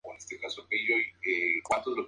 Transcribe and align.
Más 0.01 0.01
tarde 0.01 0.01
estudió 0.01 0.01
en 0.01 0.01
la 0.01 0.01
Universidad 0.01 0.01
de 0.69 0.79
Jena 1.21 1.61
con 1.63 1.81
sus 1.83 1.87
hermanos. 1.93 1.99